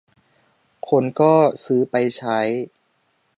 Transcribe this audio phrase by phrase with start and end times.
[0.89, 1.33] คนก็
[1.65, 2.39] ซื้อไปใช้